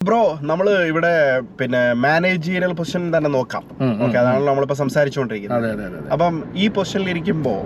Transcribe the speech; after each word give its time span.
Bro 0.00 0.20
നമ്മൾ 0.40 0.66
ഇവിടെ 0.90 1.10
പിന്നെ 1.58 1.80
മാനേജീരിയൽ 2.04 2.72
പൊസിഷൻ 2.78 3.02
തന്നെ 3.16 3.30
നോക്കാം. 3.34 3.64
ഓക്കെ 4.04 4.16
അതാണല്ലോ 4.20 4.48
നമ്മളിപ്പോ 4.50 4.76
സംസാരിച്ചുകൊണ്ടിരിക്കുന്നത് 4.80 5.66
അപ്പം 6.14 6.36
ഈ 6.62 6.66
പൊസിഷനിൽ 6.76 7.08
ഇരിക്കുമ്പോൾ 7.12 7.58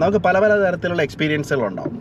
നമുക്ക് 0.00 0.20
പല 0.26 0.38
പല 0.44 0.52
തരത്തിലുള്ള 0.62 1.02
എക്സ്പീരിയൻസുകൾ 1.02 1.64
ഉണ്ടാവും 1.66 1.92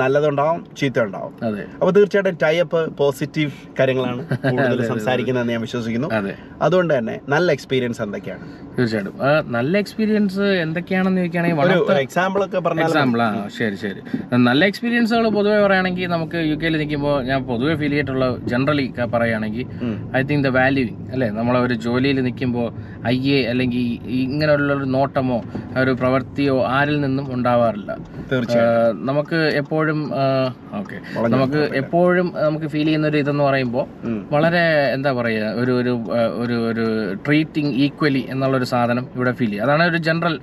നല്ലതുണ്ടാവും 0.00 0.60
ചീത്ത 0.78 0.98
ഉണ്ടാവും 1.06 1.32
അപ്പൊ 1.38 1.58
അപ്പോൾ 1.74 1.92
തീർച്ചയായിട്ടും 1.96 2.38
ടൈപ്പ് 2.42 2.80
പോസിറ്റീവ് 2.98 3.50
കാര്യങ്ങളാണ് 3.78 4.22
കൂടുതൽ 4.52 4.80
സംസാരിക്കുന്നതെന്ന് 4.90 5.52
ഞാൻ 5.54 5.62
വിശ്വസിക്കുന്നു. 5.66 6.08
അതെ. 6.18 6.32
അതുകൊണ്ട് 6.62 6.92
തന്നെ 6.96 7.14
നല്ല 7.28 7.48
എക്സ്പീരിയൻസ് 7.56 8.00
എന്തൊക്കെയാണ്? 8.06 8.44
തീർച്ചയായിട്ടും. 8.76 9.14
നല്ല 9.50 9.72
എക്സ്പീരിയൻസ് 9.78 10.46
എന്തൊക്കെയാണെന്ന് 10.64 11.20
ചോദിക്കുകയാണെങ്കിൽ 11.20 12.00
എക്സാമ്പിൾ 12.02 12.42
ഒക്കെ 12.44 12.58
എക്സാമ്പിൾ 12.86 13.22
ആ 13.22 13.30
ശരി 13.58 13.76
ശരി. 13.76 14.00
നല്ല 14.48 14.62
എക്സ്പീരിയൻസുകൾ 14.64 15.28
പൊതുവെ 15.30 15.58
പറയുകയാണെങ്കിൽ 15.64 16.10
നമുക്ക് 16.10 16.40
യു 16.50 16.54
കെയിൽ 16.54 16.76
നിൽക്കുമ്പോൾ 16.76 17.16
ഞാൻ 17.22 17.40
പൊതുവെ 17.44 17.74
ഫീൽ 17.74 17.90
ചെയ്തിട്ടുള്ള 17.90 18.28
ജനറലി 18.44 18.86
പറയുകയാണെങ്കിൽ 19.14 19.66
ഐ 20.16 20.22
തിങ്ക് 20.22 20.44
ദ 20.46 20.52
വാല്യൂ 20.58 20.86
അല്ലേ? 21.14 21.30
നമ്മളെ 21.30 21.60
ഒരു 21.60 21.74
ജോലിയിൽ 21.86 22.20
നിൽക്കുമ്പോൾ 22.20 22.68
അയ്യേ 23.04 23.38
അല്ലെങ്കിൽ 23.50 23.84
ഇങ്ങനെയുള്ള 24.20 24.70
ഒരു 24.72 24.88
നോട്ടമോ 24.96 25.38
ഒരു 25.80 25.92
പ്രവൃത്തിയോ 25.92 26.56
ആരിൽ 26.70 27.00
നിന്നും 27.00 27.26
ഉണ്ടാവാറില്ല. 27.34 27.90
നമുക്ക് 29.10 29.38
എപ്പോഴും 29.62 30.00
ഓക്കെ. 30.80 30.96
നമുക്ക് 31.34 31.60
എപ്പോഴും 31.80 32.28
നമുക്ക് 32.46 32.68
ഫീൽ 32.74 32.86
ചെയ്യുന്ന 32.88 33.10
ഒരു 33.12 33.18
ഇതെന്ന് 33.22 33.44
പറയുമ്പോൾ 33.48 33.84
വളരെ 34.34 34.62
എന്താ 34.96 35.10
പറയുക 35.18 35.52
ഒരു 35.62 35.72
ഒരു 35.80 35.92
ഒരു 36.42 36.56
ഒരു 36.70 36.86
ട്രീറ്റിംഗ് 37.26 37.72
ഈക്വലി 37.84 38.22
എന്നുള്ളൊരു 38.34 38.68
സാധനം 38.74 39.04
ഇവിടെ 39.16 39.32
ഫീൽ 39.40 39.50
ചെയ്യുക. 39.50 39.66
അതാണ് 39.66 39.84
ഒരു 39.92 40.00
ജനറൽ 40.08 40.36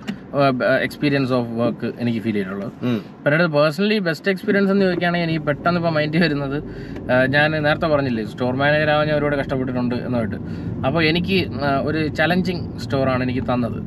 എക്സ്പീരിയൻസ് 0.87 1.33
ഓഫ് 1.39 1.51
വർക്ക് 1.61 1.89
എനിക്ക് 2.01 2.21
ഫീൽ 2.25 2.35
ചെയ്തിട്ടുള്ളത്. 2.37 2.71
പിന്നീട് 3.23 3.45
പേഴ്സണലി 3.57 3.97
ബെസ്റ്റ് 4.07 4.31
എക്സ്പീരിയൻസ് 4.33 4.71
എന്ന് 4.73 4.85
ചോദിക്കുകയാണെങ്കിൽ 4.87 5.27
എനിക്ക് 5.27 5.43
പെട്ടെന്ന് 5.49 5.81
ഇപ്പോൾ 5.81 5.93
മൈൻഡ് 5.97 6.23
വരുന്നത് 6.25 6.57
ഞാൻ 7.35 7.49
നേരത്തെ 7.67 7.89
പറഞ്ഞില്ലേ 7.93 8.25
സ്റ്റോർ 8.33 8.53
മാനേജർ 8.61 8.91
ആവാൻ 8.95 9.07
ഞാൻ 9.09 9.17
ഒരുപാട് 9.19 9.37
കഷ്ടപ്പെട്ടിട്ടുണ്ട് 9.41 9.95
എന്നായിട്ട് 10.07 10.39
അപ്പോൾ 10.87 11.01
എനിക്ക് 11.11 11.37
ഒരു 11.89 12.01
ചലഞ്ചിങ് 12.21 12.65
സ്റ്റോറാണ് 12.85 13.23
എനിക്ക് 13.27 13.45
തന്നത്. 13.51 13.79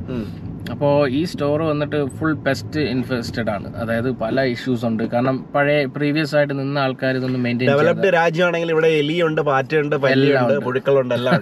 അപ്പോൾ 0.72 0.94
ഈ 1.18 1.20
സ്റ്റോർ 1.30 1.62
വന്നിട്ട് 1.70 1.98
ഫുൾ 2.18 2.34
പെസ്റ്റ് 2.46 2.80
ഇൻഫെസ്റ്റഡ് 2.94 3.50
ആണ്. 3.54 3.68
അതായത് 3.82 4.08
പല 4.22 4.44
ഇഷ്യൂസ് 4.54 4.84
ഉണ്ട്. 4.88 5.02
കാരണം 5.14 5.36
പഴയ 5.54 5.78
പ്രീവിയസ് 5.96 6.34
ആയിട്ട് 6.38 6.54
നിന്ന 6.60 6.78
ആൾക്കാർ 6.84 7.16
ഇതൊന്നും 7.20 7.42
മെയിന്റെയിൻ 7.46 7.70
ഡെവലപ്ഡ് 7.72 8.10
രാജ്യമാണെങ്കിൽ 8.18 8.70
ഇവിടെ 8.74 8.90
എലിയുണ്ട് 9.00 9.42
പാറ്റയുണ്ട് 9.50 9.96
പുഴുക്കളുണ്ട് 10.66 11.14
എല്ലാം 11.18 11.38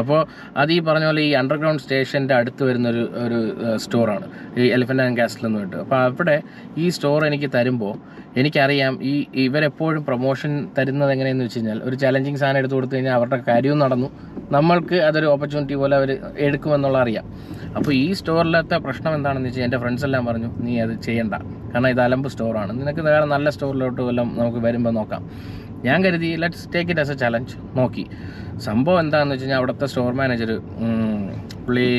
അപ്പോൾ 0.00 0.20
അത്. 0.60 0.72
ഈ 0.76 0.80
പറഞ്ഞ 0.88 1.06
പോലെ 1.10 1.22
ഈ 1.28 1.32
അണ്ടർഗ്രൗണ്ട് 1.42 1.82
സ്റ്റേഷന്റെ 1.84 2.36
അടുത്ത് 2.40 2.62
വരുന്ന 2.70 2.88
ഒരു 2.94 3.04
ഒരു 3.24 3.40
സ്റ്റോറാണ്. 3.84 4.26
ഈ 4.58 4.70
എലിഫന്റ് 4.78 5.04
ആൻഡ് 5.06 5.18
കാസ്റ്റിൽ 5.20 5.46
നിന്ന് 5.48 5.62
കിട്ടും 5.64 5.80
അപ്പോൾ 5.84 5.98
അവിടെ 6.08 6.36
ഈ 6.84 6.88
സ്റ്റോർ 6.96 7.26
എനിക്ക് 7.30 7.50
തരുമ്പോൾ 7.56 7.94
എനിക്കറിയാം 8.40 8.94
ഈ 9.12 9.14
ഇവരെപ്പോഴും 9.44 10.02
പ്രൊമോഷൻ 10.08 10.52
തരുന്നത് 10.76 11.10
എങ്ങനെയെന്ന് 11.14 11.44
വെച്ച് 11.46 11.58
കഴിഞ്ഞാൽ 11.58 11.78
ഒരു 11.88 11.96
ചലഞ്ചിങ് 12.02 12.40
സാധനം 12.42 12.58
എടുത്ത് 12.60 12.76
കൊടുത്തു 12.76 12.94
കഴിഞ്ഞാൽ 12.94 13.16
അവരുടെ 13.18 13.38
കാര്യവും 13.48 13.78
നടന്നു. 13.84 14.08
നമ്മൾക്ക് 14.56 14.96
അതൊരു 15.08 15.26
ഓപ്പർച്യൂണിറ്റി 15.34 15.76
പോലെ 15.82 15.94
അവർ 16.00 16.10
എടുക്കുമെന്നുള്ള 16.46 16.98
അറിയാം. 17.04 17.24
അപ്പോൾ 17.76 17.92
ഈ 18.02 18.06
സ്റ്റോറിലത്തെ 18.20 18.76
പ്രശ്നം 18.86 19.12
എന്താണെന്ന് 19.18 19.48
വെച്ചാൽ 19.48 19.64
എന്റെ 19.66 19.78
ഫ്രണ്ട്സ് 19.82 20.04
എല്ലാം 20.08 20.22
പറഞ്ഞു 20.28 20.48
നീ 20.66 20.72
അത് 20.84 20.94
ചെയ്യണ്ട. 21.06 21.34
കാരണം 21.72 21.90
ഇത് 21.94 22.02
അലമ്പ് 22.06 22.28
സ്റ്റോറാണ് 22.34 22.72
നിനക്ക് 22.80 23.02
വേറെ 23.08 23.26
നല്ല 23.34 23.50
സ്റ്റോറിലോട്ട് 23.56 24.00
വല്ലതും 24.08 24.30
നമുക്ക് 24.40 24.62
വരുമ്പോൾ 24.66 24.94
നോക്കാം. 25.00 25.22
ഞാൻ 25.86 25.98
കരുതി 26.04 26.30
let's 26.42 26.66
take 26.74 26.90
it 26.92 27.02
as 27.02 27.12
a 27.14 27.18
challenge 27.24 27.54
നോക്കി. 27.78 28.04
സംഭവം 28.68 28.98
എന്താണെന്ന് 29.02 29.34
വെച്ച് 29.34 29.44
കഴിഞ്ഞാൽ 29.44 29.60
അവിടുത്തെ 29.60 29.86
സ്റ്റോർ 29.90 30.10
മാനേജർ 30.20 30.50
പുള്ളി 31.70 31.90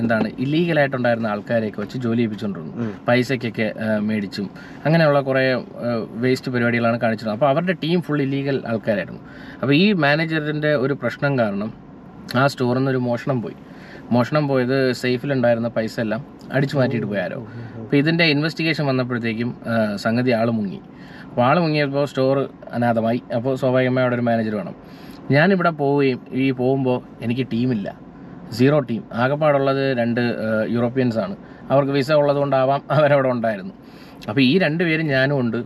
എന്താണ് 0.00 0.28
ഇല്ലീഗലായിട്ടുണ്ടായിരുന്ന 0.44 1.28
ആൾക്കാരെയൊക്കെ 1.34 1.80
വെച്ച് 1.82 1.98
ജോലി 2.04 2.16
ചെയ്യിപ്പിച്ചുകൊണ്ടിരുന്നു. 2.16 2.88
പൈസയ്ക്കൊക്കെ 3.06 3.66
മേടിച്ചും. 4.08 4.46
അങ്ങനെയുള്ള 4.86 5.20
കുറേ 5.28 5.44
വേസ്റ്റ് 6.24 6.50
പരിപാടികളാണ് 6.54 6.98
കാണിച്ചിരുന്നത്. 7.04 7.36
അപ്പോൾ 7.38 7.48
അവരുടെ 7.52 7.74
ടീം 7.84 7.98
ഫുൾ 8.06 8.20
ഇല്ലീഗൽ 8.24 8.56
ആൾക്കാരായിരുന്നു. 8.70 9.22
അപ്പോൾ 9.60 9.74
ഈ 9.74 9.86
മാനേജറിന്റെ 10.04 10.72
ഒരു 10.84 10.96
പ്രശ്നം 11.02 11.32
കാരണം 11.38 11.70
ആ 12.40 12.44
സ്റ്റോറിൽ 12.52 12.78
നിന്ന് 12.80 12.92
ഒരു 12.94 13.00
മോഷണം 13.06 13.40
പോയി. 13.44 13.56
മോഷണം 14.16 14.44
പോയത് 14.50 14.76
സേഫിലുണ്ടായിരുന്ന 15.02 15.70
പൈസ 15.78 15.96
എല്ലാം 16.04 16.20
അടിച്ചു 16.56 16.76
മാറ്റിയിട്ട് 16.80 17.08
പോയാലോ 17.14 17.40
അപ്പോൾ 17.82 17.96
ഇതിന്റെ 18.02 18.24
ഇൻവെസ്റ്റിഗേഷൻ 18.34 18.84
വന്നപ്പോഴത്തേക്കും 18.90 19.50
സംഗതി 20.04 20.30
ആൾ 20.40 20.48
മുങ്ങി. 20.58 20.80
അപ്പോൾ 21.28 21.44
ആൾ 21.48 21.56
മുങ്ങിയപ്പോൾ 21.64 22.06
സ്റ്റോർ 22.12 22.36
അനാഥമായി. 22.76 23.22
അപ്പോൾ 23.38 23.52
സ്വാഭാവികമായി 23.62 24.04
അവിടെ 24.06 24.18
ഒരു 24.20 24.26
മാനേജർ 24.30 24.54
വേണം. 24.60 24.76
ഞാനിവിടെ 25.36 25.70
പോവുകയും 25.82 26.20
ഈ 26.44 26.46
പോകുമ്പോൾ 26.60 27.00
എനിക്ക് 27.24 27.46
ടീമില്ല 27.52 28.09
സീറോ 28.58 28.78
ടീം. 28.88 29.02
ആകെപ്പാടുള്ളത് 29.22 29.84
രണ്ട് 30.00 30.22
യൂറോപ്യൻസാണ് 30.74 31.34
അവർക്ക് 31.72 31.92
വിസ 31.98 32.10
ഉള്ളതുകൊണ്ടാവാം 32.20 32.80
അവരവിടെ 32.96 33.28
ഉണ്ടായിരുന്നു 33.28 33.74
അപ്പോൾ 34.28 34.40
ഈ 34.40 34.52
രണ്ട് 34.64 34.82
പേരും 34.88 35.06
ഞാനും 35.06 35.36
ഉണ്ട്. 35.42 35.60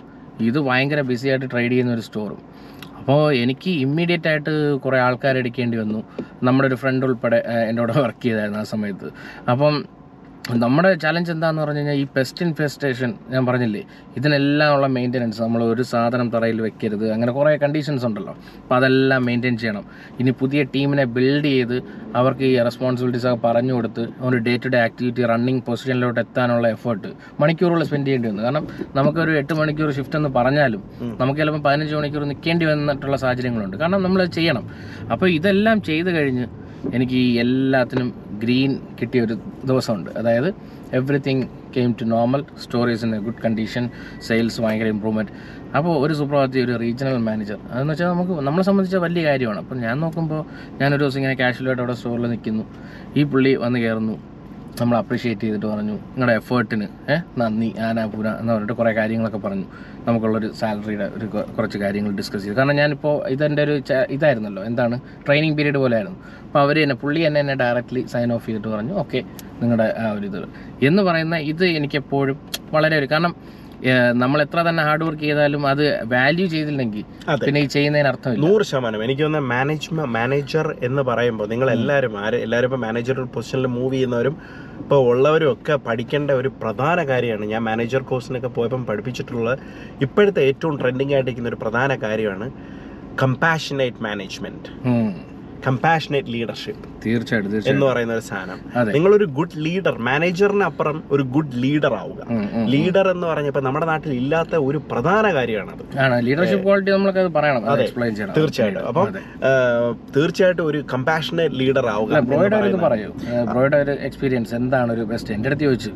ഇത് 0.48 0.58
ഭയങ്കര 0.68 1.00
ബിസി 1.10 1.26
ആയിട്ട് 1.28 1.48
ട്രേഡ് 1.52 1.72
ചെയ്യുന്ന 1.72 1.92
ഒരു 1.96 2.04
സ്റ്റോറും 2.08 2.40
അപ്പോൾ 2.98 3.20
എനിക്ക് 3.42 3.70
ഇമ്മീഡിയറ്റ് 3.84 4.28
ആയിട്ട് 4.28 4.52
കുറേ 4.84 4.98
ആൾക്കാർ 5.06 5.34
എടുക്കേണ്ടി 5.40 5.76
വന്നു. 5.80 6.00
നമ്മുടെ 6.46 6.66
ഒരു 6.68 6.76
ഫ്രണ്ട് 6.82 7.04
ഉൾപ്പെടെ 7.06 7.38
എന്റെ 7.68 7.80
കൂടെ 7.82 7.96
വർക്ക് 8.04 8.22
ചെയ്തായിരുന്നു 8.26 8.60
ആ 8.62 8.66
സമയത്ത്. 8.74 9.08
അപ്പം 9.52 9.74
നമ്മുടെ 10.52 10.94
ചലഞ്ച് 10.94 11.30
എന്താന്ന് 11.32 11.60
പറഞ്ഞു 11.62 11.78
കഴിഞ്ഞാൽ 11.78 11.98
ഈ 12.00 12.06
പെസ്റ്റ് 12.14 12.42
ഇൻഫെസ്റ്റേഷൻ 12.46 13.14
ഞാൻ 13.32 13.46
പറഞ്ഞില്ലേ 13.46 13.82
ഇതിനെല്ലാം 14.16 14.74
ഉള്ള 14.74 14.86
മെയിന്റനൻസ് 14.86 15.42
നമ്മൾ 15.42 15.64
ഒരു 15.64 15.82
സാധനം 15.82 16.30
തറയിൽ 16.34 16.60
വെക്കരുത്. 16.60 17.12
അങ്ങനെ 17.12 17.32
കുറേ 17.32 17.56
കണ്ടീഷൻസ് 17.62 18.04
ഉണ്ടല്ലോ. 18.08 18.34
അപ്പോൾ 18.62 18.74
അതെല്ലാം 18.74 19.24
മെയിന്റെയിൻ 19.26 19.56
ചെയ്യണം. 19.58 19.84
ഇനി 20.20 20.30
പുതിയ 20.40 20.62
ടീമിനെ 20.74 21.04
ബിൽഡ് 21.04 21.44
ചെയ്ത് 21.44 21.82
അവർക്ക് 22.14 22.42
ഈ 22.42 22.58
റെസ്പോൺസിബിലിറ്റീസ് 22.68 23.26
ഒക്കെ 23.26 23.40
പറഞ്ഞു 23.46 23.72
കൊടുത്ത് 23.72 24.08
ഒരു 24.20 24.36
day 24.36 24.56
to 24.64 24.68
day 24.74 24.80
activity 24.88 25.24
running 25.32 25.62
പൊസിഷനിലോട്ട് 25.68 26.20
എത്താനുള്ള 26.20 26.68
എഫേർട്ട് 26.68 27.12
മണിക്കൂറുകൾ 27.40 27.84
സ്പെൻഡ് 27.84 28.06
ചെയ്യേണ്ടി 28.06 28.28
വന്നു. 28.28 28.42
കാരണം 28.42 28.66
നമുക്കൊരു 28.94 29.30
എട്ട് 29.30 29.54
മണിക്കൂർ 29.54 29.92
ഷിഫ്റ്റ് 29.92 30.16
എന്ന് 30.16 30.28
പറഞ്ഞാലും 30.28 30.82
നമുക്ക് 31.20 31.40
ചിലപ്പോൾ 31.40 31.62
പതിനഞ്ച് 31.68 31.94
മണിക്കൂർ 31.94 32.24
നിൽക്കേണ്ടി 32.32 32.66
വന്നിട്ടുള്ള 32.66 33.16
സാഹചര്യങ്ങളുണ്ട്. 33.16 33.76
കാരണം 33.76 34.02
നമ്മൾ 34.02 34.24
ചെയ്യണം. 34.24 34.66
അപ്പോൾ 35.12 35.30
ഇതെല്ലാം 35.38 35.82
ചെയ്ത് 35.82 36.12
കഴിഞ്ഞ് 36.18 36.46
എനിക്ക് 36.94 37.14
ഈ 37.14 37.32
എല്ലാത്തിനും 37.46 38.23
ഗ്രീൻ 38.44 38.72
കിട്ടിയ 39.00 39.20
ഒരു 39.26 39.34
ദിവസമുണ്ട്. 39.70 40.10
അതായത് 40.20 40.48
everything 40.98 41.44
came 41.76 41.92
to 42.00 42.04
normal 42.14 42.40
stories 42.62 43.02
in 43.06 43.12
a 43.16 43.20
good 43.26 43.40
condition 43.44 43.84
sales 44.26 44.60
ഭയങ്കര 44.64 44.88
ഇമ്പ്രൂവ്മെന്റ് 44.94 45.32
അപ്പോൾ 45.76 45.94
ഒരു 46.04 46.14
സുപ്രഭാതി 46.18 46.58
ഒരു 46.66 46.74
റീജിയണൽ 46.82 47.16
മാനേജർ 47.28 47.58
അതെന്ന് 47.70 47.92
വെച്ചാൽ 47.92 48.10
നമുക്ക് 48.14 48.34
നമ്മളെ 48.48 48.64
സംബന്ധിച്ച 48.68 48.96
വലിയ 49.06 49.22
കാര്യമാണ്. 49.28 49.58
അപ്പം 49.58 49.78
ഞാൻ 49.86 49.96
നോക്കുമ്പോൾ 50.04 50.42
ഞാനൊരു 50.80 51.02
ദിവസം 51.04 51.18
ഇങ്ങനെ 51.20 51.36
കാഷ്വലായിട്ട് 51.42 51.82
അവിടെ 51.82 51.96
സ്റ്റോറിൽ 52.00 52.30
നിൽക്കുന്നു 52.34 52.64
ഈ 53.16 53.24
പുള്ളി 53.32 53.52
വന്ന് 53.64 53.80
കയറുന്നു 53.84 54.16
നമ്മൾ 54.80 54.98
അപ്രീഷിയേറ്റ് 54.98 55.42
ചെയ്തിട്ട് 55.42 55.66
പറഞ്ഞു. 55.66 55.92
നിങ്ങളുടെ 55.92 56.32
എഫേർട്ടിന് 56.32 56.86
നന്ദി 57.40 57.74
ആനാപൂര 57.86 58.28
എന്ന് 58.28 58.52
പറഞ്ഞിട്ട് 58.52 58.72
കുറേ 58.72 58.92
കാര്യങ്ങളൊക്കെ 58.94 59.38
പറഞ്ഞു. 59.38 59.64
നമുക്കുള്ളൊരു 60.08 60.52
സാലറിയുടെ 60.60 61.10
ഒരു 61.16 61.26
കുറച്ച് 61.26 61.78
കാര്യങ്ങൾ 61.78 62.12
ഡിസ്കസ് 62.12 62.42
ചെയ്തു. 62.44 62.56
കാരണം 62.56 62.76
ഞാനിപ്പോൾ 62.76 63.28
ഇതെന്റെ 63.28 63.62
ഒരു 63.62 63.82
ഇതായിരുന്നല്ലോ. 64.10 64.64
എന്താണ്? 64.64 65.00
ട്രെയിനിങ് 65.26 65.56
പീരീഡ് 65.56 65.76
പോലെ 65.76 65.96
ആയിരുന്നു 65.96 66.18
അപ്പോൾ 66.46 66.58
അവർ 66.58 66.82
തന്നെ 66.82 66.94
പുള്ളി 66.94 67.20
എന്നെ 67.20 67.40
എന്നെ 67.40 67.54
ഡയറക്റ്റ്ലി 67.54 68.06
സൈൻ 68.12 68.32
ഓഫ് 68.32 68.46
ചെയ്തിട്ട് 68.46 68.68
പറഞ്ഞു 68.68 68.94
ഓക്കെ 68.94 69.22
നിങ്ങളുടെ 69.62 69.94
ആ 69.98 70.10
ഒരു 70.10 70.26
ഇത്. 70.26 70.48
എന്ന് 70.86 71.02
പറയുന്ന 71.02 71.36
ഇത് 71.36 71.64
എനിക്കെപ്പോഴും 71.64 72.38
വളരെ 72.72 72.98
ഒരു 72.98 73.06
കാരണം 73.06 73.36
നമ്മൾ 74.22 74.38
എത്ര 74.44 74.58
തന്നെ 74.68 74.82
ഹാർഡ് 74.86 75.04
വർക്ക് 75.06 75.24
ചെയ്താലും 75.26 75.62
അത് 75.70 75.82
വാല്യൂ 76.12 76.46
ചെയ്തില്ലെങ്കിൽ 76.54 77.04
പിന്നെ 77.44 77.60
ഈ 77.64 77.66
ചെയ്യുന്നതിന് 77.74 78.08
അർത്ഥം 78.12 78.38
നൂറ് 78.44 78.64
ശതമാനം. 78.70 79.02
എനിക്ക് 79.06 79.22
തോന്നുന്ന 79.24 79.48
മാനേജ്മെന്റ് 79.54 80.10
മാനേജർ 80.18 80.68
എന്ന് 80.88 81.02
പറയുമ്പോൾ 81.10 81.48
നിങ്ങൾ 81.52 81.70
എല്ലാവരും 81.76 82.14
ആര് 82.24 82.38
എല്ലാവരും 82.46 82.68
ഇപ്പോൾ 82.70 82.82
മാനേജർ 82.86 83.18
പൊസിഷനിൽ 83.34 83.70
മൂവ് 83.76 83.92
ചെയ്യുന്നവരും 83.96 84.36
ഇപ്പോൾ 84.82 85.00
ഉള്ളവരും 85.10 85.50
ഒക്കെ 85.54 85.76
പഠിക്കേണ്ട 85.88 86.30
ഒരു 86.40 86.52
പ്രധാന 86.62 86.98
കാര്യമാണ്. 87.10 87.44
ഞാൻ 87.52 87.62
മാനേജർ 87.70 88.02
കോഴ്സിനൊക്കെ 88.12 88.50
പോയപ്പം 88.56 88.84
പഠിപ്പിച്ചിട്ടുള്ള 88.90 89.50
ഇപ്പോഴത്തെ 90.06 90.42
ഏറ്റവും 90.50 90.76
ട്രെൻഡിങ് 90.82 91.14
ആയിട്ടിരിക്കുന്ന 91.18 91.52
ഒരു 91.54 91.60
പ്രധാന 91.64 91.96
കാര്യമാണ് 92.06 92.48
കമ്പാഷനേറ്റ് 93.22 94.02
മാനേജ്മെന്റ്. 94.08 94.68
കമ്പാഷനേറ്റ് 95.64 96.30
ലീഡർഷിപ്പ് 96.34 96.86
തീർച്ചയായിട്ടും 97.04 97.68
എന്ന് 97.72 97.84
പറയുന്ന 97.88 98.12
ഒരു 98.18 98.24
സാധനം. 98.28 98.58
നിങ്ങൾ 98.96 99.10
ഒരു 99.18 99.26
ഗുഡ് 99.38 99.58
ലീഡർ 99.66 99.94
മാനേജറിന് 100.08 100.64
അപ്പുറം 100.68 100.98
ഒരു 101.14 101.24
ഗുഡ് 101.34 101.54
ലീഡർ 101.64 101.92
ആവുക. 102.00 102.20
ലീഡർ 102.74 103.06
എന്ന് 103.14 103.26
പറഞ്ഞപ്പോൾ 103.30 103.64
നമ്മുടെ 103.66 103.86
നാട്ടിൽ 103.92 104.12
ഇല്ലാത്ത 104.20 104.60
ഒരു 104.68 104.78
പ്രധാന 104.90 105.24
കാര്യമാണ് 105.38 105.72
ലീഡർഷിപ്പ് 106.28 106.64
ക്വാളിറ്റി 106.66 106.92
നമ്മളൊക്കെ 106.96 107.24
പറയണം 107.38 107.68
അത് 107.74 107.84
തീർച്ചയായിട്ടും. 108.38 108.82
അപ്പം. 108.92 109.06
തീർച്ചയായിട്ടും 110.16 110.64
ഒരു 110.70 110.80
കമ്പാഷനേറ്റ് 110.94 111.58
ലീഡർ 111.62 111.88
ആവുക 111.94 112.10
അല്ല 112.10 112.20
എന്ന് 112.22 112.30
ബ്രോയുടെ 112.32 112.60
ഒരു 112.70 112.80
പറയൂ. 112.86 113.10
ബ്രോയുടെ 113.52 113.80
ഒരു 113.84 113.94
എക്സ്പീരിയൻസ് 114.10 114.54
എന്താണ് 114.60 114.92
ഒരു 114.96 115.04
ബെസ്റ്റ് 115.12 115.32
എന്റെ 115.36 115.50
അടുത്ത് 115.50 115.64
ചോദിച്ചു. 115.68 115.92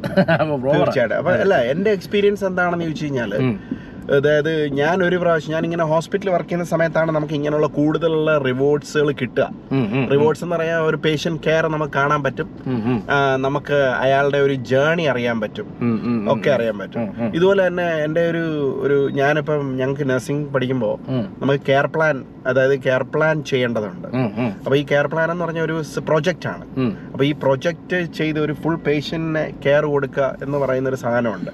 തീർച്ചയായിട്ടും. 0.79 1.19
അപ്പൊ 1.21 1.33
അല്ല 1.45 1.55
എന്റെ 1.75 1.93
എക്സ്പീരിയൻസ് 1.99 2.45
എന്താണെന്ന് 2.51 2.87
ചോദിച്ചു. 2.87 3.07
അതായത് 4.17 4.67
ഞാൻ 4.73 5.03
ഒരു 5.03 5.17
പ്രാവശ്യം 5.17 5.53
ഞാൻ 5.53 5.65
ഇങ്ങനെ 5.65 5.85
ഹോസ്പിറ്റലിൽ 5.85 6.33
വർക്ക് 6.33 6.49
ചെയ്യുന്ന 6.49 6.65
സമയത്താണ് 6.65 7.13
നമുക്ക് 7.13 7.35
ഇങ്ങനെയുള്ള 7.35 7.67
കൂടുതലുള്ള 7.67 8.39
റിവോർഡ്സുകൾ 8.39 9.13
കിട്ടുക. 9.13 9.49
ഉം, 9.73 10.09
എന്ന് 10.43 10.57
പറയാൻ 10.57 10.79
ഒരു 10.81 10.97
പേഷ്യന്റ് 10.97 11.43
കെയർ 11.47 11.67
നമുക്ക് 11.67 11.93
കാണാൻ 11.93 12.23
പറ്റും. 12.23 12.49
നമുക്ക് 13.37 13.75
അയാളുടെ 13.75 14.39
ഒരു 14.39 14.55
ജേണി 14.55 15.03
അറിയാൻ 15.03 15.41
പറ്റും. 15.41 15.67
ഒക്കെ 16.29 16.51
അറിയാൻ 16.51 16.79
പറ്റും. 16.79 17.35
ഇതുപോലെ 17.35 17.67
തന്നെ 17.67 17.89
എന്റെ 18.05 18.31
ഒരു 18.31 18.45
ഒരു 18.83 19.11
ഞാനിപ്പം 19.13 19.77
ഞങ്ങൾക്ക് 19.77 20.11
നഴ്സിംഗ് 20.11 20.53
പഠിക്കുമ്പോൾ 20.53 20.95
നമുക്ക് 21.41 21.65
കെയർ 21.69 21.87
പ്ലാൻ 21.87 22.25
അതായത് 22.47 22.83
കെയർ 22.83 23.03
പ്ലാൻ 23.03 23.43
ചെയ്യേണ്ടതുണ്ട്. 23.43 24.09
അപ്പോൾ 24.65 24.77
ഈ 24.77 24.85
കെയർ 24.85 25.07
പ്ലാൻ 25.07 25.31
എന്ന് 25.31 25.45
പറഞ്ഞ 25.45 25.61
ഒരു 25.61 25.83
പ്രൊജക്റ്റ് 25.99 26.49
ആണ്. 26.49 26.65
അപ്പൊ 27.13 27.25
ഈ 27.25 27.33
പ്രൊജക്റ്റ് 27.33 28.13
ചെയ്ത് 28.19 28.41
ഒരു 28.41 28.53
ഫുൾ 28.53 28.77
പേഷ്യന്റിനെ 28.77 29.55
കെയർ 29.67 29.85
കൊടുക്കുക 29.85 30.37
എന്ന് 30.43 30.59
പറയുന്ന 30.59 30.89
ഒരു 30.89 30.97
സാധനമുണ്ട്. 30.97 31.51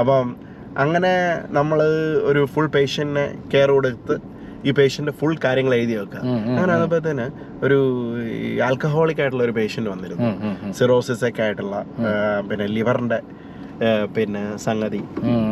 അപ്പം 0.00 0.49
അങ്ങനെ 0.80 1.12
നമ്മൾ 1.50 1.78
ഒരു 2.22 2.42
ഫുൾ 2.46 2.68
പേഷ്യന്റിനെ 2.68 3.24
കെയർ 3.52 3.70
കൊടുത്ത് 3.70 4.16
ഈ 4.64 4.70
പേഷ്യന്റ് 4.70 5.10
ഫുൾ 5.10 5.34
കാര്യങ്ങൾ 5.44 5.74
എഴുതി 5.74 5.94
വെക്കുക 5.96 6.22
അങ്ങനെ 6.54 6.72
തന്നെ 7.06 7.26
ഒരു 7.62 7.78
ആൽക്കഹോളിക് 8.64 9.20
ആയിട്ടുള്ള 9.20 9.44
ഒരു 9.44 9.52
പേഷ്യന്റ് 9.52 9.90
വന്നിരുന്നു. 9.90 10.30
സിറോസിസ് 10.72 11.24
ഒക്കെ 11.24 11.42
ആയിട്ടുള്ള 11.42 11.76
പിന്നെ 12.48 12.66
ലിവറിന്റെ 12.68 13.20
പിന്നെ 14.14 14.42
സംഗതി 14.58 15.02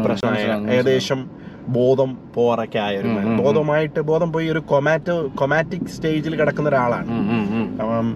പ്രശ്നമായ 0.04 0.42
ഏകദേശം 0.74 1.20
ബോധം 1.68 2.10
പോറൊക്കെ 2.34 2.78
ആയ 2.78 2.94
ഒരു 2.98 3.08
ഉം, 3.08 3.16
ഉം, 3.18 3.26
ഉം. 3.28 3.38
ബോധമായിട്ട് 3.38 4.00
ബോധം 4.10 4.28
പോയി 4.32 4.46
ഒരു 4.48 4.62
കൊമാറ്റോ 4.70 5.16
കൊമാറ്റിക് 5.34 5.88
സ്റ്റേജിൽ 5.88 6.34
കിടക്കുന്ന 6.36 6.68
ഒരാളാണ്. 6.68 7.08
അപ്പം 7.82 8.06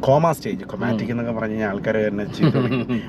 കോമ 0.00 0.32
സ്റ്റേജ് 0.32 0.64
കൊമാറ്റിക് 0.64 1.10
എന്നൊക്കെ 1.10 1.32
പറഞ്ഞു 1.32 1.52
കഴിഞ്ഞാൽ 1.52 1.68
ആൾക്കാർ 1.68 1.96
തന്നെ. 1.96 2.24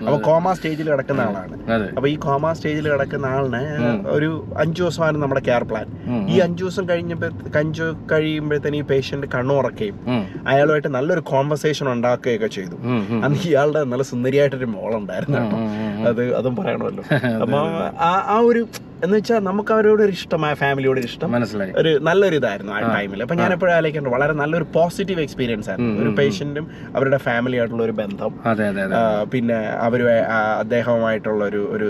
അപ്പൊ. 0.06 0.18
കോമ 0.18 0.53
സ്റ്റേജിൽ 0.53 0.91
കിടക്കുന്ന 0.91 1.21
ആളാണ്. 1.21 1.56
അപ്പൊ 1.97 2.07
ഈ 2.07 2.15
കോമ 2.15 2.53
സ്റ്റേജിൽ 2.53 2.91
കിടക്കുന്ന 2.91 3.25
ആളിന് 3.25 3.62
ഒരു 4.07 4.30
അഞ്ചു 4.57 4.83
ദിവസമാണ് 4.83 5.18
നമ്മുടെ 5.18 5.41
കെയർ 5.47 5.63
പ്ലാൻ. 5.63 5.88
ഈ 6.30 6.39
അഞ്ചു 6.39 6.63
ദിവസം 6.63 6.89
കഴിഞ്ഞപ്പോ 6.89 7.30
അഞ്ചു 7.59 7.95
കഴിയുമ്പോഴത്തേന് 8.12 8.75
ഈ 8.75 8.81
പേഷ്യന്റ് 8.81 9.27
കണ്ണുറക്കുകയും 9.27 9.97
അയാളുമായിട്ട് 10.47 10.88
നല്ലൊരു 10.88 11.21
കോൺവെർസേഷൻ 11.21 11.88
ഉണ്ടാക്കുകയൊക്കെ 11.91 12.47
ചെയ്തു. 12.47 12.75
അന്ന് 13.25 13.39
ഇയാളുടെ 13.50 13.83
നല്ല 13.83 14.03
സുന്ദരിയായിട്ടൊരു 14.03 14.65
മോളുണ്ടായിരുന്നു. 14.65 15.41
അത് 16.07 16.36
അതും 16.36 16.56
പറയണമല്ലോ. 16.56 17.03
അപ്പൊ 17.44 17.59
ആ 18.31 18.39
ഒരു 18.39 18.68
എന്ന് 19.04 19.13
വെച്ചാൽ 19.18 19.40
നമുക്ക് 19.40 19.72
അവരോട് 19.74 20.01
ഒരു 20.04 20.12
ഇഷ്ടം 20.12 20.42
ആ 20.46 20.54
ഫാമിലിയോട് 20.54 21.00
ഒരു 21.00 21.07
ഇഷ്ടം. 21.07 21.30
മനസ്സിലായി. 21.31 21.72
ഒരു 21.78 21.92
നല്ലൊരു 22.00 22.36
ഇതായിരുന്നു 22.36 22.74
ആ. 22.74 22.80
ടൈമിൽ 22.96 23.22
അപ്പൊ 23.24 23.36
ഞാൻ 23.36 23.54
എപ്പോഴും 23.54 23.74
ആലോചിക്കുന്നുണ്ട് 23.74 24.16
വളരെ 24.18 24.34
നല്ലൊരു 24.34 24.68
പോസിറ്റീവ് 24.74 25.22
എക്സ്പീരിയൻസ് 25.22 25.69
ആയിരുന്നു. 25.69 25.96
ഒരു 26.04 26.12
പേഷ്യന്റും 26.19 26.66
അവരുടെ 26.96 27.18
ഫാമിലി 27.18 27.57
ആയിട്ടുള്ള 27.57 27.84
ഒരു 27.84 27.96
ബന്ധം. 28.01 28.31
പിന്നെ 29.31 29.57
അവർ 29.80 30.01
അദ്ദേഹവുമായിട്ടുള്ള 30.62 31.44
ഒരു 31.46 31.63
ഒരു 31.75 31.90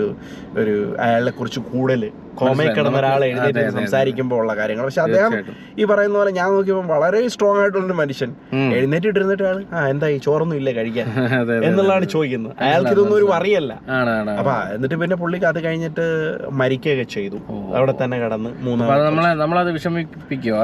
ഒരു 0.58 0.74
അയാളെ 1.00 1.30
കുറിച്ച് 1.30 1.60
കൂടുതൽ 1.72 2.02
കോമയിൽ. 2.40 2.70
കിടന്ന 2.74 2.98
ഒരാൾ 2.98 3.20
എഴുന്നേറ്റ് 3.24 3.60
അതെ, 3.60 3.70
സംസാരിക്കുമ്പോൾ 3.70 4.38
ഉള്ള 4.42 4.52
കാര്യങ്ങൾ. 4.56 4.84
പക്ഷെ 4.84 5.00
അദ്ദേഹം 5.00 5.32
ഈ 5.78 5.84
പറയുന്ന 5.84 6.16
പോലെ 6.18 6.30
ഞാൻ 6.30 6.48
നോക്കിയപ്പോൾ 6.54 6.86
വളരെ 6.94 7.28
സ്ട്രോങ് 7.28 7.60
ആയിട്ടുള്ള 7.62 7.86
ഒരു 7.86 7.96
മനുഷ്യൻ. 8.00 8.30
എഴുന്നേറ്റ് 8.52 8.78
എഴുന്നേറ്റിട്ടിരുന്നിട്ട് 8.80 9.44
ആൾ 9.50 9.58
ആ 9.72 9.80
എന്തായി? 9.88 10.16
ചോറൊന്നും 10.18 10.56
ഇല്ല 10.56 10.70
കഴിക്കാൻ? 10.70 11.06
എന്നുള്ളതാണ് 11.68 12.06
ചോദിക്കുന്നത്. 12.14 12.54
അയാൾക്ക് 12.60 12.92
ഇതൊന്നും 12.92 13.16
ഒരു 13.16 13.26
അറിയല്ല 13.32 13.72
അപ്പൊ 14.40 14.54
എന്നിട്ട് 14.74 14.96
പിന്നെ 15.02 15.16
പുള്ളിക്ക് 15.16 15.46
അത് 15.46 15.60
കഴിഞ്ഞിട്ട് 15.64 16.06
മരിക്കുകയൊക്കെ 17.00 17.14
ചെയ്തു. 17.14 17.76
അവിടെ 17.76 17.94
തന്നെ 18.04 18.18
കടന്ന് 18.18 18.50
മൂന്നാമത് 18.60 19.72
വിഷമിപ്പിക്കോ 19.72 20.56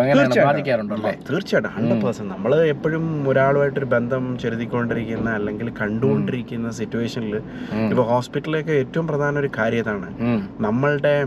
തീർച്ചയായിട്ടും. 1.33 1.73
ഹൺഡ്രഡ് 1.73 2.03
പേഴ്സെന്റ് 2.03 2.35
നമ്മൾ 2.35 2.63
എപ്പോഴും 2.63 3.29
ഒരാളുമായിട്ടൊരു 3.29 3.85
ബന്ധം 3.85 4.39
ചെലുത്തിക്കൊണ്ടിരിക്കുന്ന 4.39 5.31
അല്ലെങ്കിൽ 5.31 5.71
കണ്ടുകൊണ്ടിരിക്കുന്ന 5.71 6.71
സിറ്റുവേഷനിൽ. 6.71 7.37
ഇപ്പൊ 7.91 8.03
ഹോസ്പിറ്റലിലൊക്കെ 8.03 8.73
ഏറ്റവും 8.73 9.07
പ്രധാന 9.07 9.39
ഒരു 9.39 9.51
കാര്യം 9.59 9.79
ഇതാണ് 9.79 10.21
ഉം. 10.21 10.49
നമ്മളുടെ 10.61 11.25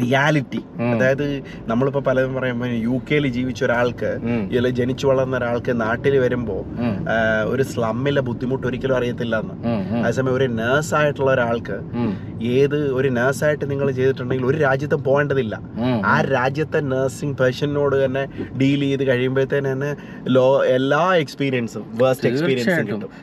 റിയാലിറ്റി. 0.00 0.60
അതായത് 0.96 1.42
നമ്മളിപ്പോ 1.66 2.00
പലതും 2.00 2.34
പറയുമ്പോൾ 2.34 2.68
യു 2.68 3.00
കെയിൽ 3.10 3.26
ജീവിച്ച 3.26 3.64
ഒരാൾക്ക്. 3.64 4.18
ഇതിൽ 4.50 4.68
ജനിച്ചു 4.68 5.06
വളർന്ന 5.06 5.36
ഒരാൾക്ക് 5.36 5.80
നാട്ടിൽ 5.80 6.18
വരുമ്പോൾ 6.18 6.58
ഉം. 6.58 7.06
ഒരു 7.46 7.62
സ്ലമ്മിലെ 7.62 8.20
ബുദ്ധിമുട്ട് 8.20 8.66
ഒരിക്കലും 8.66 8.96
അറിയത്തില്ല 8.96 9.40
എന്ന്. 9.40 9.54
അതേസമയം 10.02 10.34
ഒരു 10.34 10.44
നേഴ്സ് 10.44 10.94
ആയിട്ടുള്ള 10.94 11.30
ഒരാൾക്ക്. 11.30 11.80
ഏത് 12.42 12.92
ഒരു 12.92 13.08
നേഴ്സായിട്ട് 13.08 13.70
നിങ്ങൾ 13.70 13.90
ചെയ്തിട്ടുണ്ടെങ്കിൽ 13.90 14.46
ഒരു 14.46 14.58
രാജ്യത്തും 14.58 15.04
പോകേണ്ടതില്ല. 15.04 15.60
ആ 16.06 16.20
രാജ്യത്തെ 16.20 16.80
നഴ്സിംഗ് 16.80 17.36
പേഷ്യനോട് 17.36 18.04
തന്നെ 18.04 18.28
ഡീൽ 18.58 18.80
ചെയ്ത് 18.80 19.04
കഴിയുമ്പോഴത്തേന് 19.04 19.72
തന്നെ 19.72 19.96
ലോ 20.28 20.64
എല്ലാ 20.64 21.14
എക്സ്പീരിയൻസും 21.14 21.98
വേസ്റ്റ് 22.02 22.28
എക്സ്പീരിയൻസ് 22.28 22.70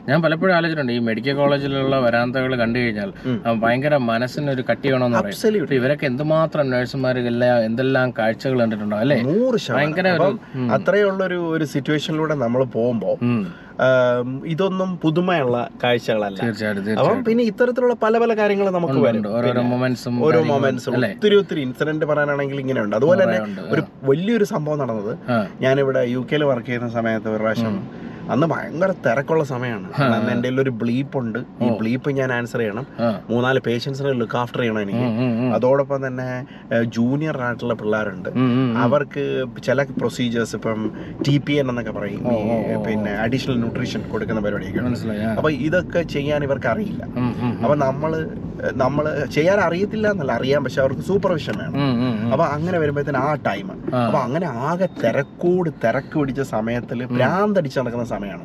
ഞാൻ 0.08 0.22
പലപ്പോഴും 0.22 0.54
ആലോചിച്ചിട്ടുണ്ട് 0.54 0.92
ഈ 0.92 0.98
മെഡിക്കൽ 0.98 1.34
കോളേജിലുള്ള 1.34 2.00
വരാന്തകൾ 2.00 2.56
കണ്ടു 2.56 2.78
കഴിഞ്ഞാൽ 2.78 3.12
ഭയങ്കര 3.54 3.96
മനസ്സിന് 3.96 4.50
ഒരു 4.50 4.64
മനസ്സിനൊരു 4.64 4.64
കട്ടി 4.70 4.90
വേണമെന്ന്. 4.90 5.18
ഇവരൊക്കെ 5.74 6.06
എന്തുമാത്രം 6.06 6.70
നഴ്സുമാർ 6.70 7.18
എല്ലാം 7.18 7.64
എന്തെല്ലാം 7.64 8.10
കാഴ്ചകൾ 8.18 8.60
കണ്ടിട്ടുണ്ടോ 8.60 8.96
അല്ലേ? 8.96 9.20
നൂറ് 9.22 9.58
ഭയങ്കര 9.70 10.06
ശതമാനം 10.08 10.38
ഉം. 10.54 10.72
ഒരു 11.48 11.64
സിറ്റുവേഷനിലൂടെ 11.64 12.34
നമ്മൾ 12.34 12.64
പോകുമ്പോൾ. 12.64 13.14
ഇതൊന്നും 14.52 14.90
പുതുമയുള്ള 15.02 15.56
കാഴ്ചകളല്ല. 15.82 16.40
അപ്പം 17.00 17.18
പിന്നെ 17.28 17.44
ഇത്തരത്തിലുള്ള 17.44 17.94
പല 18.02 18.18
പല 18.22 18.34
കാര്യങ്ങൾ 18.40 18.66
നമുക്ക് 18.78 18.98
വരും. 19.06 19.24
ഓരോ 20.28 20.42
മൊമെന്റ്സും 20.52 20.96
ഒത്തിരി 21.00 21.36
ഒത്തിരി 21.42 21.60
ഇൻസിഡന്റ് 21.60 22.04
പറയാനാണെങ്കിൽ 22.12 22.60
ഇങ്ങനെയുണ്ട്. 22.64 22.96
അതുപോലെ 22.96 23.20
തന്നെ 23.24 23.38
ഒരു 23.74 23.82
വലിയൊരു 24.10 24.46
സംഭവം 24.54 24.78
നടന്നത്. 24.82 25.12
ഞാനിവിടെ 25.66 26.02
യു 26.14 26.22
കെയിൽ 26.30 26.44
വർക്ക് 26.52 26.66
ചെയ്യുന്ന 26.66 26.90
സമയത്ത് 26.98 27.28
ഒരു 27.36 27.42
പ്രാവശ്യം 27.42 27.76
അന്ന് 28.32 28.46
ഭയങ്കര 28.52 28.90
തിരക്കുള്ള 29.06 29.44
സമയമാണ്. 29.44 29.88
അന്ന് 30.16 30.30
എന്റെ 30.34 30.48
ഒരു 30.64 30.72
ബ്ലീപ്പ് 30.82 31.16
ഉണ്ട്. 31.22 31.38
ഈ 31.64 31.68
ബ്ലീപ്പ് 31.80 32.10
ഞാൻ 32.18 32.32
ആൻസർ 32.32 32.60
ചെയ്യണം. 32.62 32.86
മൂന്നാൽ 33.30 33.58
പേഷ്യൻസിനെ 33.58 34.12
ലുക്ക് 34.20 34.38
ആഫ്റ്റർ 34.42 34.60
ചെയ്യണം 34.60 34.80
എനിക്ക്. 34.86 35.06
അതോടൊപ്പം 35.56 36.00
തന്നെ 36.06 36.28
ജൂനിയർ 36.96 37.38
ആയിട്ടുള്ള 37.46 37.74
പിള്ളേരുണ്ട്. 37.74 38.30
അവർക്ക് 38.84 39.24
ചില 39.66 39.82
പ്രൊസീജിയേഴ്സ് 40.00 40.56
ഇപ്പം 40.56 40.80
ടി 41.28 41.36
പി 41.46 41.52
എൻ 41.52 41.68
എന്നൊക്കെ 41.72 41.94
പറയും. 41.98 42.22
പിന്നെ 42.86 43.12
അഡീഷണൽ 43.24 43.58
ന്യൂട്രീഷൻ 43.64 44.02
കൊടുക്കുന്ന 44.12 44.40
പരിപാടിയൊക്കെ. 44.40 45.30
അപ്പൊ 45.36 45.50
ഇതൊക്കെ 45.68 46.02
ചെയ്യാൻ 46.16 46.42
ഇവർക്ക് 46.48 46.70
അറിയില്ല. 46.74 47.04
അപ്പൊ 47.62 47.74
നമ്മൾ 47.86 48.12
നമ്മൾ 48.72 49.04
ചെയ്യാൻ 49.26 49.60
അറിയത്തില്ല 49.60 50.10
എന്നല്ല 50.10 50.32
അറിയാം 50.32 50.64
പക്ഷെ 50.64 50.80
അവർക്ക് 50.80 51.00
സൂപ്പർവിഷൻ 51.00 51.54
വേണം. 51.58 51.76
അപ്പൊ 52.32 52.44
അങ്ങനെ 52.46 52.78
വരുമ്പോഴത്തേന് 52.78 53.18
ആ 53.18 53.34
ടൈം. 53.46 53.68
അപ്പൊ 54.04 54.18
അങ്ങനെ 54.18 54.46
ആകെ 54.68 54.88
തിരക്കൂട് 55.02 55.70
തിരക്ക് 55.84 56.18
പിടിച്ച 56.18 56.40
സമയത്തിൽ 56.40 57.04
ഭ്രാന്തടിച്ച് 57.14 57.80
നടക്കുന്ന 57.80 58.04
സമയമാണ് 58.04 58.44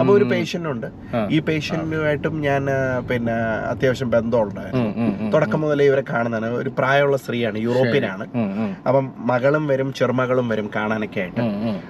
അപ്പൊ 0.00 0.12
ഒരു. 0.12 0.24
പേഷ്യന്റ് 0.24 0.68
ഉണ്ട്. 0.68 0.86
ഈ 1.30 1.38
പേഷ്യന്റുമായിട്ടും 1.40 2.40
ഞാൻ 2.40 2.62
പിന്നെ 3.10 3.36
അത്യാവശ്യം 3.72 4.10
ബന്ധമുണ്ടായിരുന്നു 4.10 4.90
ഉം. 5.04 5.30
തുടക്കം 5.30 5.60
മുതലേ 5.60 5.84
ഇവരെ 5.84 6.04
കാണുന്നതാണ് 6.10 6.50
ഒരു 6.54 6.70
പ്രായമുള്ള 6.78 7.16
സ്ത്രീയാണ് 7.16 7.58
യൂറോപ്യനാണ്. 7.58 8.24
അപ്പം 8.88 9.12
മകളും 9.26 9.66
വരും 9.66 9.92
ചെറുമകളും 9.92 10.48
വരും 10.48 10.70
കാണാനൊക്കെ 10.76 11.20
ആയിട്ട്. 11.20 11.40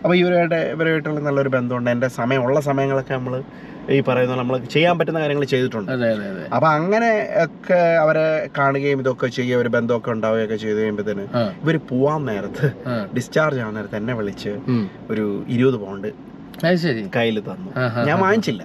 അപ്പൊ 0.04 0.14
ഇവരുടെ 0.14 0.56
ഇവരുമായിട്ടുള്ള 0.74 1.20
നല്ലൊരു 1.20 1.48
ബന്ധമുണ്ട് 1.48 1.90
എന്റെ 1.90 2.08
സമയമുള്ള 2.08 2.60
സമയങ്ങളൊക്കെ 2.60 3.14
നമ്മൾ 3.14 3.34
ഈ 3.94 3.99
പറയുന്ന 4.00 4.35
നമ്മൾ 4.35 4.56
ചെയ്യാൻ 4.75 4.94
പറ്റുന്ന 4.99 5.20
കാര്യങ്ങൾ 5.20 5.44
ചെയ്തിട്ടുണ്ട്. 5.44 5.90
അപ്പൊ 6.52 6.69
അങ്ങനെ 6.79 7.11
ഒക്കെ 7.44 7.79
അവരെ 8.02 8.25
കാണുകയും 8.58 9.00
ഇതൊക്കെ 9.00 9.29
ചെയ്യുക 9.38 9.62
ഒരു 9.62 9.69
ബന്ധമൊക്കെ 9.69 10.11
ഉണ്ടാവുകയൊക്കെ 10.11 10.56
ചെയ്ത് 10.56 10.79
കഴിയുമ്പോഴത്തേന് 10.79 11.25
ഇവർ 11.64 11.76
പോവാൻ 11.90 12.23
നേരത്ത് 12.25 12.67
ഡിസ്ചാർജ് 13.17 13.61
ആവാൻ 13.61 13.75
നേരത്ത് 13.75 13.96
എന്നെ 13.96 14.14
വിളിച്ച് 14.14 14.52
ഒരു 15.11 15.25
ഇരുപത് 15.49 15.79
പൗണ്ട് 15.85 16.11
കയ്യിൽ 17.16 17.37
തന്നു. 17.49 17.69
ഞാൻ 18.08 18.16
വാങ്ങിച്ചില്ല. 18.22 18.62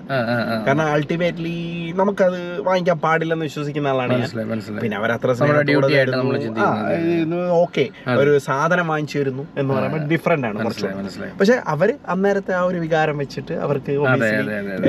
കാരണം 0.65 0.85
അൾട്ടിമേറ്റ്ലി 0.93 1.53
നമുക്കത് 1.99 2.39
വാങ്ങിക്കാൻ 2.67 2.97
പാടില്ലെന്ന് 3.05 3.45
വിശ്വസിക്കുന്ന 3.49 3.87
ആളാണ് 3.93 4.15
പിന്നെ 4.83 4.97
അവരത്ര. 4.99 5.29
ഓക്കെ 7.63 7.85
ഒരു 8.21 8.31
സാധനം 8.47 8.87
വാങ്ങിച്ചു 8.93 9.17
തരുന്നു 9.19 9.45
എന്ന് 9.61 9.71
പറയുമ്പോൾ 9.75 10.01
ഡിഫറെന്റ് 10.13 10.47
ആണ് 10.47 10.57
പക്ഷെ 11.41 11.57
അവർ 11.73 11.91
അന്നേരത്തെ 12.15 12.55
ആ 12.61 12.63
ഒരു 12.71 12.81
വികാരം 12.85 13.17
വെച്ചിട്ട് 13.23 13.53
അവർക്ക് 13.67 13.91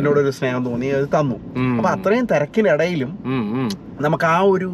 എന്നോട് 0.00 0.20
ഒരു 0.24 0.32
സ്നേഹം 0.38 0.64
തോന്നി 0.70 0.90
അത് 0.98 1.06
തന്നു. 1.18 1.38
അപ്പൊ 1.78 1.90
അത്രയും 1.96 2.26
തിരക്കിനിടയിലും. 2.34 3.12
നമുക്ക് 4.06 4.28
ആ 4.34 4.38
ഒരു 4.54 4.70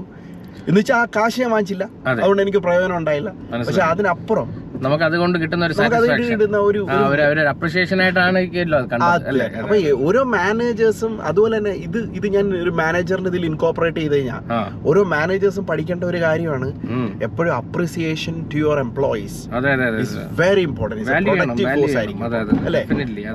എന്ന് 0.68 0.78
വെച്ചാൽ 0.80 0.96
ആ 1.02 1.04
കാശ് 1.16 1.40
ഞാൻ 1.40 1.50
വാങ്ങിച്ചില്ല. 1.50 1.84
അതുകൊണ്ട് 2.22 2.42
എനിക്ക് 2.44 2.58
പ്രയോജനം 2.64 2.96
ഉണ്ടായില്ല. 3.00 3.30
പക്ഷെ 3.66 3.82
അതിനപ്പുറം 3.92 4.48
നമുക്ക് 4.84 5.04
അതുകൊണ്ട് 5.08 5.36
കിട്ടുന്ന 5.42 5.64
ഒരു 6.68 6.80
ഒരു 7.32 7.42
അപ്രിഷിയേഷൻ 7.52 7.98
ആയിട്ടാണ്. 8.04 8.40
അപ്പൊ 9.62 9.76
ഓരോ 10.08 10.22
മാനേജേഴ്സും 10.36 11.14
അതുപോലെ 11.30 11.54
തന്നെ 11.58 11.72
ഇത് 11.86 11.98
ഇത് 12.18 12.26
ഞാൻ 12.36 12.46
ഒരു 12.62 12.72
മാനേജറിന് 12.82 13.30
ഇതിൽ 13.32 13.44
ഇൻകോപ്പറേറ്റ് 13.50 14.00
ചെയ്ത് 14.02 14.14
കഴിഞ്ഞാൽ 14.16 14.42
ഓരോ 14.90 15.02
മാനേജേഴ്സും 15.14 15.66
പഠിക്കേണ്ട 15.70 16.04
ഒരു 16.10 16.20
കാര്യമാണ് 16.26 16.68
എപ്പോഴും 17.28 17.52
appreciation 17.60 18.36
to 18.52 18.58
your 18.62 18.80
employees 18.86 19.38
very 20.42 20.62
important 20.70 21.04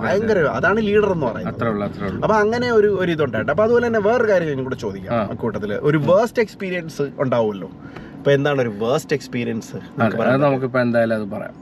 ഭയങ്കര 0.06 0.38
അതാണ് 0.58 0.80
ലീഡർ 0.90 1.12
എന്ന് 1.18 1.28
പറയുന്നത്. 1.30 2.24
അപ്പൊ 2.24 2.36
അങ്ങനെ 2.44 2.68
ഒരു 2.80 2.90
ഒരു 3.04 3.12
ഇതുണ്ടായിട്ട്. 3.16 3.52
അപ്പൊ 3.54 3.64
അതുപോലെ 3.68 3.86
തന്നെ 3.90 4.02
വേറൊരു 4.10 4.30
കാര്യം 4.32 4.64
കൂടെ 4.70 4.80
ചോദിക്കാം 4.86 5.38
കൂട്ടത്തിൽ. 5.44 5.74
ഒരു 5.90 5.98
വേർസ്റ്റ് 6.10 6.42
എക്സ്പീരിയൻസ് 6.46 7.06
ഉണ്ടാവുമല്ലോ. 7.24 7.70
അപ്പൊ 8.26 8.34
എന്താണ് 8.34 8.60
ഒരു 8.62 8.72
വേസ്റ്റ് 8.80 9.16
എക്സ്പീരിയൻസ് 9.16 9.76
അതെ, 9.98 10.16
അത് 10.26 10.40
നമുക്കിപ്പോ 10.44 10.80
എന്തായാലും 10.80 11.16
അത് 11.16 11.26
പറയാം. 11.30 11.56